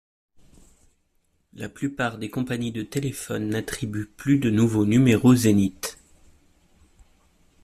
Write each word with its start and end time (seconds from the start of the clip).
La 1.53 1.69
plupart 1.69 2.17
des 2.17 2.31
compagnies 2.31 2.71
de 2.71 2.81
téléphone 2.81 3.49
n’attribuent 3.49 4.07
plus 4.09 4.39
de 4.39 4.49
nouveaux 4.49 4.87
numéros 4.87 5.35
Zénith. 5.35 5.99